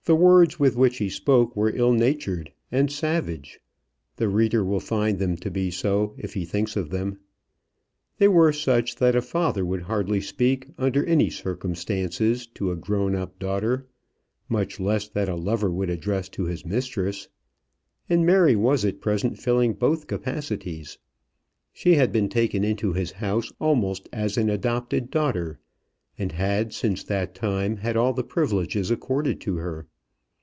The 0.05 0.15
words 0.15 0.59
with 0.59 0.75
which 0.75 0.97
he 0.97 1.09
spoke 1.09 1.55
were 1.55 1.75
ill 1.75 1.93
natured 1.93 2.51
and 2.71 2.91
savage. 2.91 3.59
The 4.15 4.27
reader 4.29 4.65
will 4.65 4.79
find 4.79 5.19
them 5.19 5.35
to 5.37 5.51
be 5.51 5.69
so, 5.69 6.15
if 6.17 6.33
he 6.33 6.43
thinks 6.43 6.75
of 6.75 6.89
them. 6.89 7.19
They 8.17 8.27
were 8.27 8.51
such 8.51 8.95
that 8.95 9.15
a 9.15 9.21
father 9.21 9.63
would 9.63 9.83
hardly 9.83 10.19
speak, 10.19 10.67
under 10.79 11.05
any 11.05 11.29
circumstances, 11.29 12.47
to 12.55 12.71
a 12.71 12.75
grown 12.75 13.13
up 13.15 13.37
daughter, 13.37 13.85
much 14.49 14.79
less 14.79 15.07
that 15.07 15.29
a 15.29 15.35
lover 15.35 15.69
would 15.69 15.91
address 15.91 16.29
to 16.29 16.45
his 16.45 16.65
mistress. 16.65 17.27
And 18.09 18.25
Mary 18.25 18.55
was 18.55 18.83
at 18.83 19.01
present 19.01 19.37
filling 19.37 19.73
both 19.73 20.07
capacities. 20.07 20.97
She 21.73 21.93
had 21.93 22.11
been 22.11 22.27
taken 22.27 22.63
into 22.63 22.93
his 22.93 23.11
house 23.11 23.51
almost 23.59 24.09
as 24.11 24.35
an 24.35 24.49
adopted 24.49 25.11
daughter, 25.11 25.59
and 26.17 26.31
had, 26.33 26.73
since 26.73 27.03
that 27.03 27.35
time, 27.35 27.77
had 27.77 27.95
all 27.95 28.13
the 28.13 28.23
privileges 28.23 28.89
accorded 28.91 29.39
to 29.41 29.57
her. 29.57 29.87